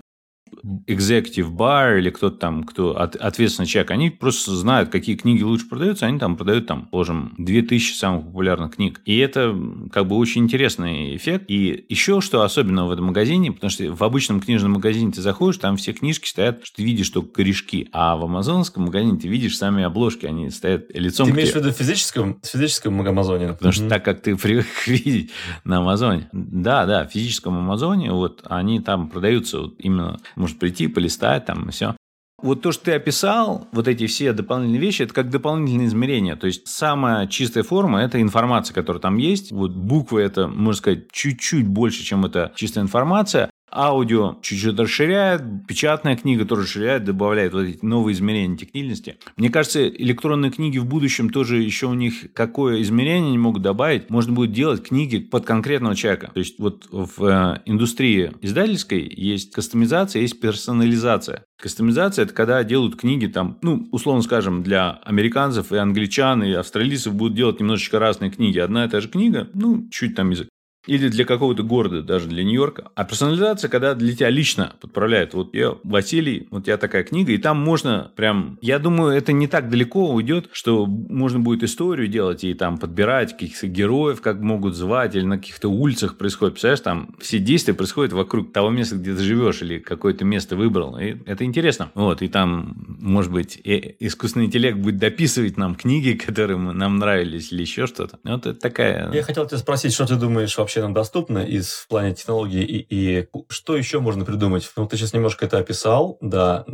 executive 0.86 1.50
bar 1.50 1.98
или 1.98 2.10
кто-то 2.10 2.36
там, 2.36 2.64
кто 2.64 2.98
от, 2.98 3.16
ответственный 3.16 3.66
человек, 3.66 3.90
они 3.90 4.10
просто 4.10 4.54
знают, 4.54 4.90
какие 4.90 5.16
книги 5.16 5.42
лучше 5.42 5.68
продаются, 5.68 6.06
они 6.06 6.18
там 6.18 6.36
продают, 6.36 6.66
там, 6.66 6.86
положим, 6.86 7.34
2000 7.38 7.94
самых 7.94 8.24
популярных 8.26 8.76
книг. 8.76 9.00
И 9.04 9.18
это 9.18 9.56
как 9.92 10.06
бы 10.06 10.16
очень 10.16 10.42
интересный 10.42 11.16
эффект. 11.16 11.44
И 11.48 11.84
еще 11.88 12.20
что 12.20 12.42
особенно 12.42 12.86
в 12.86 12.90
этом 12.90 13.06
магазине, 13.06 13.52
потому 13.52 13.70
что 13.70 13.92
в 13.92 14.02
обычном 14.02 14.40
книжном 14.40 14.72
магазине 14.72 15.12
ты 15.12 15.20
заходишь, 15.20 15.58
там 15.58 15.76
все 15.76 15.92
книжки 15.92 16.28
стоят, 16.28 16.60
что 16.64 16.76
ты 16.76 16.84
видишь 16.84 17.10
только 17.10 17.32
корешки, 17.32 17.88
а 17.92 18.16
в 18.16 18.24
амазонском 18.24 18.84
магазине 18.84 19.18
ты 19.18 19.28
видишь 19.28 19.56
сами 19.56 19.82
обложки, 19.82 20.26
они 20.26 20.50
стоят 20.50 20.86
лицом 20.94 21.26
Ты 21.26 21.32
имеешь 21.32 21.52
в 21.52 21.56
виду 21.56 21.70
в 21.70 21.74
физическом, 21.74 22.40
в 22.42 22.46
физическом 22.46 23.00
Амазоне? 23.00 23.48
Потому 23.48 23.72
что 23.72 23.88
так, 23.88 24.04
как 24.04 24.22
ты 24.22 24.36
привык 24.36 24.66
видеть 24.86 25.30
на 25.64 25.78
Амазоне. 25.78 26.28
Да, 26.32 26.86
да, 26.86 27.06
в 27.06 27.12
физическом 27.12 27.58
Амазоне, 27.58 28.12
вот 28.12 28.42
они 28.44 28.80
там 28.80 29.08
продаются 29.08 29.60
вот 29.60 29.74
именно, 29.78 30.20
может 30.40 30.58
прийти, 30.58 30.88
полистать 30.88 31.44
там 31.44 31.68
и 31.68 31.72
все. 31.72 31.94
Вот 32.42 32.62
то, 32.62 32.72
что 32.72 32.86
ты 32.86 32.92
описал, 32.92 33.68
вот 33.72 33.86
эти 33.86 34.06
все 34.06 34.32
дополнительные 34.32 34.80
вещи, 34.80 35.02
это 35.02 35.12
как 35.12 35.30
дополнительные 35.30 35.88
измерения. 35.88 36.36
То 36.36 36.46
есть 36.46 36.66
самая 36.66 37.26
чистая 37.26 37.64
форма– 37.64 38.00
это 38.02 38.20
информация, 38.20 38.74
которая 38.74 39.00
там 39.00 39.18
есть. 39.18 39.52
Вот 39.52 39.72
буквы– 39.72 40.20
это, 40.22 40.48
можно 40.48 40.78
сказать, 40.78 41.12
чуть-чуть 41.12 41.66
больше, 41.66 42.02
чем 42.02 42.24
это 42.24 42.52
чистая 42.56 42.82
информация. 42.82 43.50
Аудио 43.72 44.38
чуть-чуть 44.42 44.78
расширяет, 44.78 45.42
печатная 45.66 46.16
книга 46.16 46.44
тоже 46.44 46.62
расширяет, 46.62 47.04
добавляет 47.04 47.52
вот 47.52 47.62
эти 47.62 47.84
новые 47.84 48.14
измерения 48.14 48.56
тактильности. 48.56 49.16
Мне 49.36 49.50
кажется, 49.50 49.88
электронные 49.88 50.50
книги 50.50 50.78
в 50.78 50.86
будущем 50.86 51.30
тоже 51.30 51.62
еще 51.62 51.86
у 51.86 51.94
них 51.94 52.32
какое 52.32 52.82
измерение 52.82 53.28
они 53.28 53.38
могут 53.38 53.62
добавить. 53.62 54.10
Можно 54.10 54.32
будет 54.32 54.52
делать 54.52 54.82
книги 54.82 55.18
под 55.18 55.46
конкретного 55.46 55.94
человека. 55.96 56.30
То 56.34 56.40
есть 56.40 56.58
вот 56.58 56.86
в 56.90 57.24
э, 57.24 57.60
индустрии 57.64 58.32
издательской 58.40 59.08
есть 59.08 59.52
кастомизация, 59.52 60.22
есть 60.22 60.40
персонализация. 60.40 61.44
Кастомизация– 61.60 62.22
это 62.24 62.34
когда 62.34 62.62
делают 62.64 62.96
книги 62.96 63.26
там, 63.26 63.58
ну, 63.62 63.86
условно 63.92 64.22
скажем, 64.22 64.62
для 64.62 64.92
американцев 65.04 65.72
и 65.72 65.76
англичан, 65.76 66.42
и 66.42 66.52
австралийцев 66.52 67.14
будут 67.14 67.34
делать 67.34 67.60
немножечко 67.60 67.98
разные 67.98 68.30
книги. 68.30 68.58
Одна 68.58 68.84
и 68.84 68.88
та 68.88 69.00
же 69.00 69.08
книга, 69.08 69.48
ну, 69.54 69.88
чуть 69.90 70.14
там 70.14 70.30
язык 70.30 70.49
или 70.90 71.06
для 71.06 71.24
какого-то 71.24 71.62
города, 71.62 72.02
даже 72.02 72.26
для 72.26 72.42
Нью-Йорка. 72.42 72.90
А 72.96 73.04
персонализация, 73.04 73.68
когда 73.68 73.94
для 73.94 74.12
тебя 74.12 74.28
лично 74.28 74.72
подправляет. 74.80 75.34
Вот 75.34 75.54
я, 75.54 75.76
Василий, 75.84 76.48
вот 76.50 76.64
тебя 76.64 76.78
такая 76.78 77.04
книга, 77.04 77.30
и 77.30 77.38
там 77.38 77.58
можно 77.60 78.10
прям... 78.16 78.58
Я 78.60 78.80
думаю, 78.80 79.16
это 79.16 79.30
не 79.30 79.46
так 79.46 79.70
далеко 79.70 80.10
уйдет, 80.10 80.48
что 80.50 80.86
можно 80.86 81.38
будет 81.38 81.62
историю 81.62 82.08
делать 82.08 82.42
и 82.42 82.54
там 82.54 82.76
подбирать 82.76 83.34
каких-то 83.34 83.68
героев, 83.68 84.20
как 84.20 84.40
могут 84.40 84.74
звать, 84.74 85.14
или 85.14 85.24
на 85.24 85.38
каких-то 85.38 85.68
улицах 85.68 86.18
происходит. 86.18 86.54
Представляешь, 86.54 86.80
там 86.80 87.14
все 87.20 87.38
действия 87.38 87.72
происходят 87.72 88.12
вокруг 88.12 88.52
того 88.52 88.70
места, 88.70 88.96
где 88.96 89.14
ты 89.14 89.20
живешь, 89.20 89.62
или 89.62 89.78
какое-то 89.78 90.24
место 90.24 90.56
выбрал. 90.56 90.98
И 90.98 91.18
это 91.24 91.44
интересно. 91.44 91.92
Вот, 91.94 92.20
и 92.20 92.26
там, 92.26 92.96
может 92.98 93.30
быть, 93.30 93.60
искусственный 93.62 94.46
интеллект 94.46 94.76
будет 94.76 94.96
дописывать 94.96 95.56
нам 95.56 95.76
книги, 95.76 96.14
которые 96.26 96.58
нам 96.58 96.98
нравились, 96.98 97.52
или 97.52 97.60
еще 97.60 97.86
что-то. 97.86 98.18
Вот 98.24 98.44
это 98.44 98.58
такая... 98.58 99.12
Я 99.12 99.22
хотел 99.22 99.46
тебя 99.46 99.58
спросить, 99.58 99.92
что 99.92 100.04
ты 100.04 100.16
думаешь 100.16 100.58
вообще 100.58 100.79
вообще 100.80 100.94
доступно 100.94 101.38
из 101.38 101.72
в 101.72 101.88
плане 101.88 102.14
технологий 102.14 102.62
и, 102.62 102.86
и 102.90 103.28
что 103.48 103.76
еще 103.76 104.00
можно 104.00 104.24
придумать? 104.24 104.70
Ну, 104.76 104.86
ты 104.86 104.96
сейчас 104.96 105.12
немножко 105.12 105.46
это 105.46 105.58
описал, 105.58 106.18
да, 106.20 106.64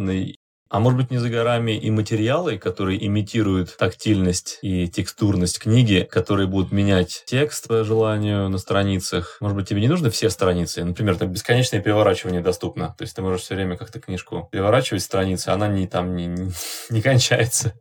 а 0.69 0.81
может 0.81 0.99
быть, 0.99 1.13
не 1.13 1.19
за 1.19 1.29
горами 1.29 1.73
и 1.73 1.91
материалы, 1.93 2.59
которые 2.59 3.05
имитируют 3.07 3.77
тактильность 3.77 4.59
и 4.63 4.89
текстурность 4.89 5.61
книги, 5.61 6.07
которые 6.11 6.49
будут 6.49 6.73
менять 6.73 7.23
текст 7.27 7.69
по 7.69 7.85
желанию 7.85 8.49
на 8.49 8.59
страницах. 8.59 9.37
Может 9.41 9.57
быть, 9.57 9.69
тебе 9.69 9.81
не 9.81 9.87
нужны 9.87 10.11
все 10.11 10.29
страницы? 10.29 10.85
Например, 10.85 11.17
так 11.17 11.31
бесконечное 11.31 11.81
переворачивание 11.81 12.41
доступно. 12.41 12.97
То 12.99 13.03
есть 13.03 13.15
ты 13.15 13.23
можешь 13.23 13.43
все 13.43 13.55
время 13.55 13.77
как-то 13.77 14.01
книжку 14.01 14.49
переворачивать 14.51 15.05
страницы, 15.05 15.51
она 15.51 15.69
не 15.69 15.87
там 15.87 16.17
не, 16.17 16.27
не, 16.27 16.51
не 16.91 17.01
кончается 17.01 17.75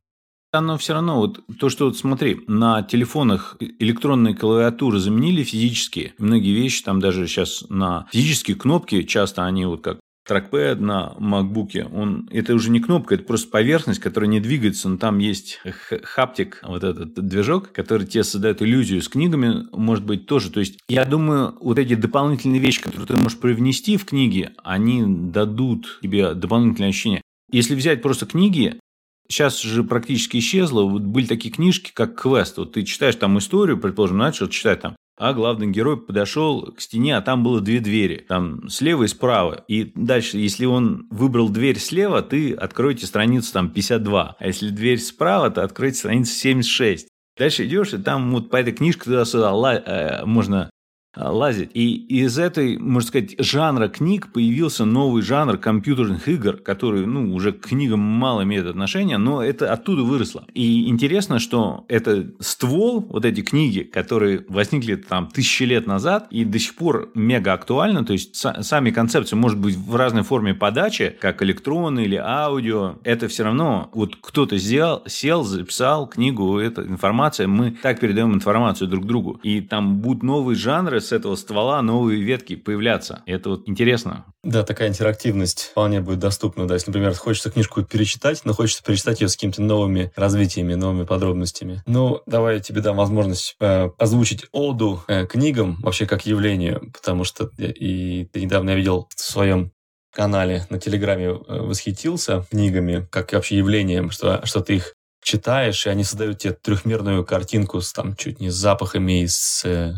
оно 0.58 0.78
все 0.78 0.94
равно, 0.94 1.18
вот 1.18 1.42
то, 1.60 1.70
что 1.70 1.86
вот 1.86 1.98
смотри, 1.98 2.42
на 2.48 2.84
телефонах 2.84 3.58
электронные 3.60 4.36
клавиатуры 4.36 5.00
заменили 5.00 5.44
физические. 5.44 6.14
Многие 6.18 6.54
вещи 6.54 6.84
там 6.84 7.00
даже 7.00 7.28
сейчас 7.28 7.66
на 7.70 8.08
физические 8.12 8.58
кнопки, 8.58 9.04
часто 9.04 9.46
они 9.46 9.66
вот 9.66 9.82
как 9.82 10.00
трекпэд 10.28 10.80
на 10.80 11.14
макбуке, 11.20 11.86
он, 11.86 12.28
это 12.32 12.54
уже 12.56 12.72
не 12.72 12.80
кнопка, 12.80 13.16
это 13.16 13.24
просто 13.24 13.50
поверхность, 13.50 14.00
которая 14.00 14.30
не 14.30 14.40
двигается, 14.40 14.90
но 14.90 14.98
там 14.98 15.20
есть 15.20 15.62
хаптик, 16.04 16.62
вот 16.64 16.84
этот 16.84 17.14
движок, 17.14 17.72
который 17.72 18.08
тебе 18.08 18.24
создает 18.24 18.62
иллюзию 18.62 19.02
с 19.02 19.08
книгами, 19.08 19.68
может 19.72 20.04
быть, 20.04 20.26
тоже. 20.26 20.50
То 20.50 20.60
есть, 20.60 20.80
я 20.90 21.06
думаю, 21.06 21.56
вот 21.62 21.78
эти 21.78 21.94
дополнительные 21.96 22.60
вещи, 22.60 22.82
которые 22.82 23.06
ты 23.06 23.18
можешь 23.18 23.38
привнести 23.38 23.98
в 23.98 24.06
книги, 24.06 24.50
они 24.64 25.04
дадут 25.06 26.00
тебе 26.02 26.34
дополнительное 26.34 26.90
ощущение. 26.90 27.22
Если 27.52 27.76
взять 27.76 28.02
просто 28.02 28.26
книги, 28.26 28.80
Сейчас 29.28 29.62
же 29.62 29.84
практически 29.84 30.38
исчезло. 30.38 30.84
Вот 30.84 31.02
были 31.02 31.26
такие 31.26 31.54
книжки, 31.54 31.92
как 31.94 32.22
«Квест». 32.22 32.58
Вот 32.58 32.74
ты 32.74 32.84
читаешь 32.84 33.16
там 33.16 33.38
историю, 33.38 33.78
предположим, 33.78 34.18
начал 34.18 34.48
читать 34.48 34.82
там, 34.82 34.96
а 35.18 35.34
главный 35.34 35.72
герой 35.72 35.98
подошел 35.98 36.74
к 36.74 36.82
стене, 36.82 37.16
а 37.16 37.22
там 37.22 37.44
было 37.44 37.62
две 37.62 37.80
двери, 37.80 38.26
там 38.28 38.68
слева 38.70 39.04
и 39.04 39.08
справа. 39.08 39.64
И 39.68 39.92
дальше, 39.96 40.38
если 40.38 40.66
он 40.66 41.08
выбрал 41.10 41.50
дверь 41.50 41.80
слева, 41.80 42.22
ты 42.22 42.54
откройте 42.54 43.06
страницу 43.06 43.54
там 43.54 43.70
52. 43.70 44.36
А 44.38 44.46
если 44.46 44.70
дверь 44.70 45.00
справа, 45.00 45.50
то 45.50 45.64
откройте 45.64 46.00
страницу 46.00 46.34
76. 46.34 47.08
Дальше 47.38 47.66
идешь, 47.66 47.94
и 47.94 47.98
там 47.98 48.32
вот 48.32 48.50
по 48.50 48.58
этой 48.58 48.74
книжке 48.74 49.06
туда-сюда 49.06 49.52
э, 49.52 50.26
можно 50.26 50.70
лазить. 51.16 51.72
И 51.74 51.96
из 51.96 52.38
этой, 52.38 52.78
можно 52.78 53.08
сказать, 53.08 53.36
жанра 53.40 53.88
книг 53.88 54.32
появился 54.32 54.86
новый 54.86 55.22
жанр 55.22 55.58
компьютерных 55.58 56.28
игр, 56.28 56.58
который, 56.58 57.06
ну, 57.06 57.34
уже 57.34 57.52
к 57.52 57.68
книгам 57.68 58.00
мало 58.00 58.44
имеет 58.44 58.66
отношения, 58.66 59.18
но 59.18 59.44
это 59.44 59.72
оттуда 59.72 60.04
выросло. 60.04 60.46
И 60.54 60.90
интересно, 60.90 61.40
что 61.40 61.86
это 61.88 62.32
ствол, 62.40 63.06
вот 63.10 63.26
эти 63.26 63.42
книги, 63.42 63.82
которые 63.82 64.46
возникли 64.48 64.96
там 64.96 65.28
тысячи 65.28 65.64
лет 65.64 65.88
назад 65.88 66.28
и 66.32 66.46
до 66.46 66.60
сих 66.60 66.76
пор 66.76 67.12
мега 67.16 67.54
актуальны, 67.54 68.04
то 68.06 68.14
есть 68.14 68.36
сами 68.36 68.92
концепции, 68.92 69.36
может 69.36 69.60
быть, 69.60 69.76
в 69.76 69.96
разной 69.96 70.24
форме 70.24 70.54
подачи, 70.54 71.16
как 71.20 71.42
электронные 71.42 72.06
или 72.06 72.16
аудио, 72.16 72.96
это 73.04 73.28
все 73.28 73.44
равно 73.44 73.90
вот 73.94 74.16
кто-то 74.20 74.58
сделал, 74.58 75.04
сел, 75.08 75.44
записал 75.44 76.08
книгу, 76.08 76.58
эта 76.58 76.82
информация, 76.84 77.48
мы 77.48 77.72
так 77.72 78.00
передаем 78.00 78.34
информацию 78.34 78.88
друг 78.88 79.06
другу. 79.06 79.40
И 79.44 79.62
там 79.62 79.98
будут 79.98 80.24
новые 80.24 80.56
жанры, 80.56 81.02
с 81.06 81.12
этого 81.12 81.36
ствола 81.36 81.82
новые 81.82 82.22
ветки 82.22 82.56
появляться. 82.56 83.24
Это 83.26 83.50
вот 83.52 83.68
интересно. 83.68 84.26
Да, 84.44 84.64
такая 84.64 84.90
интерактивность 84.90 85.70
вполне 85.72 86.02
будет 86.02 86.20
доступна. 86.20 86.68
Да, 86.68 86.76
если, 86.76 86.92
например, 86.92 87.14
хочется 87.16 87.52
книжку 87.52 87.84
перечитать, 87.84 88.42
но 88.46 88.54
хочется 88.54 88.84
перечитать 88.84 89.22
ее 89.22 89.28
с 89.28 89.36
какими-то 89.36 89.62
новыми 89.62 90.12
развитиями, 90.16 90.76
новыми 90.76 91.06
подробностями. 91.06 91.82
Ну, 91.86 92.22
давай 92.26 92.56
я 92.56 92.60
тебе 92.60 92.82
дам 92.82 92.98
возможность 92.98 93.56
э, 93.60 93.90
озвучить 93.98 94.46
оду 94.52 95.04
э, 95.08 95.26
книгам 95.26 95.78
вообще 95.82 96.06
как 96.06 96.26
явлению, 96.26 96.92
потому 96.94 97.24
что 97.24 97.50
и 97.58 98.26
ты 98.32 98.42
недавно 98.42 98.72
я 98.72 98.76
видел 98.76 99.08
в 99.16 99.22
своем 99.22 99.72
канале 100.16 100.66
на 100.70 100.80
Телеграме 100.80 101.26
э, 101.26 101.60
восхитился 101.60 102.46
книгами, 102.50 103.08
как 103.12 103.34
вообще 103.34 103.58
явлением, 103.58 104.12
что, 104.12 104.46
что 104.46 104.62
ты 104.62 104.78
их 104.78 104.94
читаешь, 105.22 105.86
и 105.86 105.90
они 105.90 106.04
создают 106.04 106.40
тебе 106.40 106.54
трехмерную 106.54 107.26
картинку 107.26 107.82
с 107.82 107.92
там 107.92 108.16
чуть 108.16 108.40
не 108.40 108.50
с 108.50 108.56
запахами 108.56 109.26
с 109.26 109.66
э, 109.66 109.96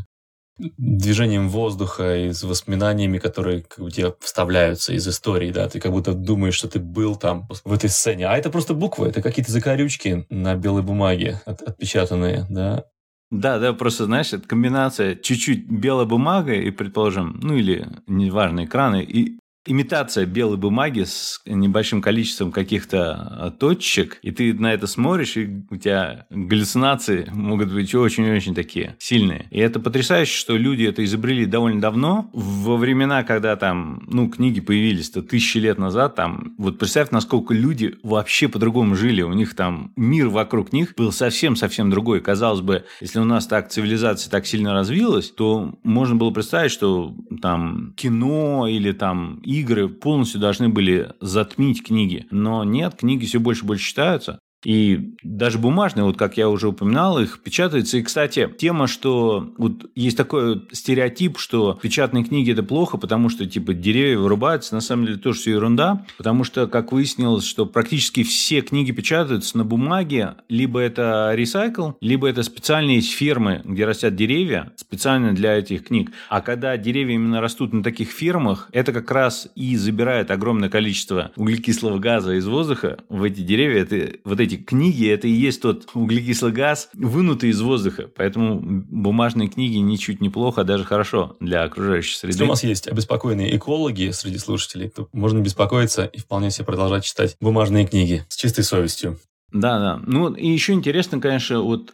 движением 0.58 1.50
воздуха 1.50 2.18
и 2.18 2.34
с 2.34 2.44
воспоминаниями, 2.44 3.18
которые 3.18 3.64
как 3.64 3.80
бы, 3.84 3.92
тебе 3.92 4.14
вставляются 4.20 4.94
из 4.94 5.08
истории, 5.08 5.52
да, 5.52 5.70
ты 5.70 5.80
как 5.80 5.92
будто 5.92 6.14
думаешь, 6.14 6.56
что 6.56 6.68
ты 6.68 6.80
был 6.80 7.16
там 7.16 7.48
в 7.64 7.74
этой 7.74 7.90
сцене, 7.90 8.28
а 8.28 8.38
это 8.38 8.50
просто 8.50 8.74
буквы, 8.74 9.08
это 9.08 9.22
какие-то 9.22 9.52
закорючки 9.52 10.26
на 10.30 10.56
белой 10.56 10.84
бумаге 10.84 11.42
от, 11.46 11.62
отпечатанные, 11.62 12.46
да, 12.50 12.86
да, 13.30 13.60
да, 13.60 13.74
просто, 13.74 14.06
знаешь, 14.06 14.32
это 14.32 14.48
комбинация 14.48 15.16
чуть-чуть 15.16 15.70
белой 15.70 16.06
бумагой 16.06 16.64
и, 16.64 16.72
предположим, 16.72 17.40
ну 17.44 17.56
или, 17.56 17.86
неважно, 18.08 18.64
экраны, 18.64 19.04
и 19.04 19.38
имитация 19.68 20.26
белой 20.26 20.58
бумаги 20.58 21.04
с 21.04 21.42
небольшим 21.46 22.02
количеством 22.02 22.52
каких-то 22.52 23.14
а, 23.14 23.52
точек, 23.52 24.20
и 24.22 24.32
ты 24.32 24.54
на 24.54 24.74
это 24.74 24.88
смотришь, 24.88 25.38
и 25.38 25.64
у 25.70 25.76
тебя 25.76 26.26
галлюцинации 26.30 27.30
могут 27.32 27.72
быть 27.72 27.94
очень-очень 27.94 28.56
такие 28.56 28.96
сильные. 29.00 29.48
И 29.52 29.60
это 29.60 29.80
потрясающе, 29.80 30.38
что 30.38 30.58
люди 30.58 30.84
это 30.84 31.04
изобрели 31.04 31.46
довольно 31.46 31.82
давно, 31.82 32.30
во 32.34 32.78
времена, 32.78 33.24
когда 33.24 33.56
там, 33.56 34.04
ну, 34.08 34.30
книги 34.30 34.62
появились-то 34.62 35.22
тысячи 35.22 35.58
лет 35.58 35.78
назад, 35.78 36.16
там, 36.16 36.54
вот 36.58 36.80
представь, 36.80 37.12
насколько 37.12 37.54
люди 37.54 37.96
вообще 38.04 38.48
по-другому 38.48 38.96
жили, 38.96 39.22
у 39.22 39.34
них 39.34 39.56
там 39.56 39.92
мир 39.96 40.30
вокруг 40.30 40.74
них 40.74 40.94
был 40.96 41.12
совсем-совсем 41.12 41.90
другой. 41.90 42.22
Казалось 42.22 42.62
бы, 42.62 42.86
если 43.02 43.20
у 43.20 43.26
нас 43.26 43.48
так 43.48 43.70
цивилизация 43.70 44.32
так 44.32 44.46
сильно 44.46 44.74
развилась, 44.74 45.30
то 45.32 45.76
можно 45.84 46.16
было 46.16 46.32
представить, 46.32 46.72
что 46.72 47.16
там 47.42 47.94
кино 47.96 48.68
или 48.68 48.92
там 48.92 49.40
игры 49.60 49.90
полностью 49.90 50.40
должны 50.40 50.70
были 50.70 51.14
затмить 51.22 51.84
книги. 51.84 52.26
Но 52.32 52.64
нет, 52.64 52.96
книги 52.96 53.26
все 53.26 53.40
больше 53.40 53.64
и 53.64 53.68
больше 53.68 53.86
читаются. 53.86 54.40
И 54.68 55.14
даже 55.24 55.60
бумажные, 55.60 56.04
вот 56.04 56.18
как 56.18 56.36
я 56.36 56.50
уже 56.50 56.68
упоминал, 56.68 57.20
их 57.20 57.40
печатается. 57.40 58.00
И, 58.00 58.02
кстати, 58.02 58.54
тема, 58.58 58.88
что 58.88 59.54
вот 59.58 59.90
есть 59.96 60.18
такой 60.18 60.62
стереотип, 60.74 61.38
что 61.38 61.80
печатные 61.82 62.26
книги 62.26 62.52
это 62.52 62.64
плохо, 62.64 62.98
потому 62.98 63.30
что 63.30 63.46
типа 63.46 63.74
деревья 63.74 64.18
вырубаются, 64.18 64.76
на 64.76 64.82
самом 64.82 65.06
деле 65.06 65.20
тоже 65.20 65.40
все 65.40 65.52
ерунда, 65.52 66.06
потому 66.18 66.44
что, 66.44 66.68
как 66.68 66.92
выяснилось, 66.92 67.46
что 67.46 67.66
практически 67.66 68.24
все 68.24 68.60
книги 68.60 68.92
печатаются 68.92 69.58
на 69.58 69.64
бумаге, 69.64 70.36
либо 70.50 70.82
это 70.82 71.32
ресайкл, 71.34 71.92
либо 72.02 72.28
это 72.28 72.44
специальные 72.44 73.00
фермы, 73.00 73.62
где 73.64 73.86
растят 73.86 74.18
деревья, 74.18 74.74
специально 74.76 75.34
для 75.34 75.54
этих 75.54 75.86
книг. 75.86 76.12
А 76.28 76.42
когда 76.42 76.76
деревья 76.76 77.16
именно 77.16 77.40
растут 77.40 77.72
на 77.72 77.84
таких 77.84 78.10
фермах, 78.10 78.68
это 78.74 78.92
как 78.92 79.10
раз 79.12 79.48
и 79.56 79.78
забирает 79.78 80.30
огромное 80.30 80.68
количество 80.68 81.32
углекислого 81.38 82.00
газа 82.00 82.34
из 82.34 82.46
воздуха 82.46 82.98
в 83.08 83.24
эти 83.24 83.40
деревья. 83.40 83.84
Это 83.84 84.18
вот 84.26 84.42
эти 84.42 84.57
книги, 84.58 85.08
это 85.08 85.28
и 85.28 85.32
есть 85.32 85.62
тот 85.62 85.88
углекислый 85.94 86.52
газ, 86.52 86.90
вынутый 86.94 87.50
из 87.50 87.62
воздуха. 87.62 88.10
Поэтому 88.16 88.60
бумажные 88.62 89.48
книги 89.48 89.78
ничуть 89.78 90.22
не 90.22 90.30
плохо, 90.30 90.62
а 90.62 90.64
даже 90.64 90.84
хорошо 90.84 91.38
для 91.40 91.64
окружающей 91.64 92.16
среды. 92.16 92.34
Если 92.34 92.44
у 92.44 92.48
нас 92.48 92.64
есть 92.64 92.88
обеспокоенные 92.88 93.56
экологи 93.56 94.12
среди 94.12 94.38
слушателей, 94.38 94.90
то 94.90 95.08
можно 95.14 95.40
беспокоиться 95.40 96.06
и 96.06 96.20
вполне 96.20 96.52
себе 96.52 96.66
продолжать 96.66 97.06
читать 97.06 97.38
бумажные 97.40 97.88
книги 97.88 98.26
с 98.30 98.36
чистой 98.36 98.64
совестью. 98.64 99.18
Да, 99.52 99.80
да. 99.80 100.02
Ну, 100.06 100.34
и 100.34 100.48
еще 100.48 100.74
интересно, 100.74 101.22
конечно, 101.22 101.62
вот 101.62 101.94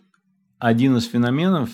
один 0.57 0.97
из 0.97 1.05
феноменов, 1.07 1.69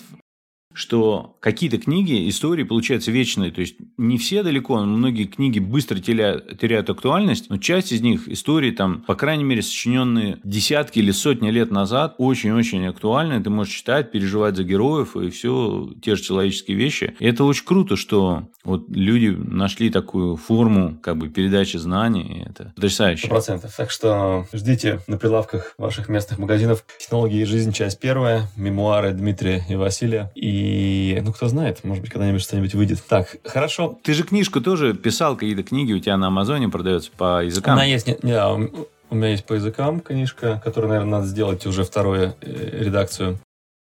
что 0.72 1.36
какие-то 1.40 1.78
книги, 1.78 2.28
истории 2.28 2.62
получаются 2.62 3.10
вечные. 3.10 3.50
То 3.50 3.60
есть 3.60 3.76
не 3.96 4.18
все 4.18 4.42
далеко, 4.42 4.78
многие 4.80 5.24
книги 5.24 5.58
быстро 5.58 5.98
теряют, 5.98 6.90
актуальность, 6.90 7.50
но 7.50 7.58
часть 7.58 7.92
из 7.92 8.00
них, 8.00 8.28
истории 8.28 8.70
там, 8.70 9.02
по 9.02 9.14
крайней 9.14 9.44
мере, 9.44 9.62
сочиненные 9.62 10.38
десятки 10.44 10.98
или 10.98 11.10
сотни 11.10 11.50
лет 11.50 11.70
назад, 11.70 12.14
очень-очень 12.18 12.86
актуальны. 12.86 13.42
Ты 13.42 13.50
можешь 13.50 13.74
читать, 13.74 14.12
переживать 14.12 14.56
за 14.56 14.64
героев 14.64 15.16
и 15.16 15.30
все 15.30 15.92
те 16.02 16.16
же 16.16 16.22
человеческие 16.22 16.76
вещи. 16.76 17.14
И 17.18 17.26
это 17.26 17.44
очень 17.44 17.64
круто, 17.64 17.96
что 17.96 18.48
вот 18.64 18.88
люди 18.90 19.28
нашли 19.28 19.90
такую 19.90 20.36
форму 20.36 20.98
как 21.02 21.16
бы 21.16 21.28
передачи 21.28 21.76
знаний. 21.76 22.44
Это 22.46 22.72
потрясающе. 22.76 23.28
процентов. 23.28 23.74
Так 23.76 23.90
что 23.90 24.46
ждите 24.52 25.00
на 25.06 25.16
прилавках 25.16 25.74
ваших 25.78 26.08
местных 26.08 26.38
магазинов 26.38 26.84
«Технологии 26.98 27.40
и 27.40 27.44
жизнь», 27.44 27.72
часть 27.72 28.00
первая, 28.00 28.48
мемуары 28.56 29.12
Дмитрия 29.12 29.64
и 29.68 29.74
Василия. 29.74 30.30
И 30.34 30.59
и, 30.60 31.20
ну, 31.22 31.32
кто 31.32 31.48
знает, 31.48 31.82
может 31.84 32.02
быть, 32.02 32.12
когда-нибудь 32.12 32.42
что-нибудь 32.42 32.74
выйдет. 32.74 33.02
Так, 33.08 33.36
хорошо. 33.44 33.98
Ты 34.02 34.14
же 34.14 34.24
книжку 34.24 34.60
тоже 34.60 34.94
писал, 34.94 35.34
какие-то 35.36 35.62
книги 35.62 35.92
у 35.92 35.98
тебя 35.98 36.16
на 36.16 36.26
Амазоне 36.26 36.68
продаются 36.68 37.10
по 37.16 37.42
языкам. 37.42 37.74
Она 37.74 37.84
есть, 37.84 38.06
не, 38.06 38.18
не, 38.22 38.38
у 39.10 39.14
меня 39.14 39.30
есть 39.30 39.44
по 39.44 39.54
языкам 39.54 40.00
книжка, 40.00 40.60
которую, 40.62 40.90
наверное, 40.90 41.18
надо 41.18 41.26
сделать 41.26 41.64
уже 41.66 41.84
вторую 41.84 42.34
э, 42.40 42.78
редакцию. 42.84 43.38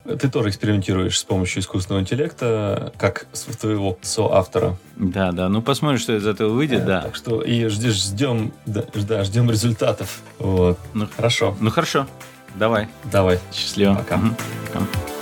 Ты 0.05 0.29
тоже 0.29 0.51
экспериментируешь 0.51 1.19
с 1.19 1.25
помощью 1.25 1.63
искусственного 1.63 2.03
интеллекта, 2.03 2.93
как 2.99 3.27
твоего 3.59 3.99
соавтора. 4.03 4.77
Да, 4.97 5.33
да. 5.33 5.49
Ну, 5.49 5.63
посмотрим, 5.63 5.99
что 5.99 6.15
из 6.15 6.27
этого 6.27 6.53
выйдет, 6.53 6.85
да. 6.85 7.01
да. 7.01 7.07
Так 7.07 7.17
что 7.17 7.41
и 7.41 7.67
ждешь, 7.69 8.03
ждем, 8.03 8.53
да, 8.67 8.85
да, 8.95 9.25
ждем 9.25 9.51
результатов. 9.51 10.21
Вот. 10.39 10.79
Ну, 10.93 11.09
хорошо. 11.15 11.57
Ну, 11.61 11.71
хорошо. 11.71 12.07
Давай. 12.55 12.89
Давай. 13.11 13.39
Счастливо. 13.51 13.95
Пока. 13.95 14.17
Угу. 14.17 14.35
Пока. 14.67 15.14